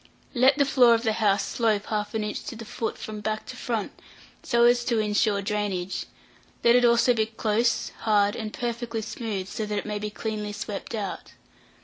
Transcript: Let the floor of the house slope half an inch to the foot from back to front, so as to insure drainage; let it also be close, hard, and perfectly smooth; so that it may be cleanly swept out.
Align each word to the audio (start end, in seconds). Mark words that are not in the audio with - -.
Let 0.33 0.57
the 0.57 0.65
floor 0.65 0.95
of 0.95 1.03
the 1.03 1.13
house 1.13 1.45
slope 1.45 1.85
half 1.85 2.15
an 2.15 2.23
inch 2.23 2.43
to 2.45 2.55
the 2.55 2.65
foot 2.65 2.97
from 2.97 3.19
back 3.19 3.45
to 3.45 3.55
front, 3.55 3.91
so 4.41 4.63
as 4.63 4.83
to 4.85 4.97
insure 4.97 5.43
drainage; 5.43 6.07
let 6.63 6.75
it 6.75 6.83
also 6.83 7.13
be 7.13 7.27
close, 7.27 7.89
hard, 8.01 8.35
and 8.35 8.51
perfectly 8.51 9.03
smooth; 9.03 9.47
so 9.47 9.67
that 9.67 9.77
it 9.77 9.85
may 9.85 9.99
be 9.99 10.09
cleanly 10.09 10.53
swept 10.53 10.95
out. 10.95 11.33